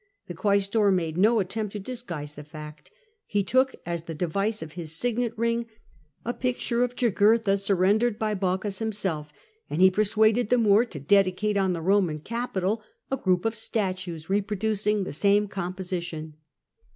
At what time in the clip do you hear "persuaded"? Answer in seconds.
9.91-10.49